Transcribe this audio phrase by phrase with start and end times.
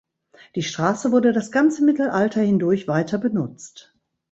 [0.55, 3.93] Die Straße wurde das ganze Mittelalter hindurch weiter benutzt.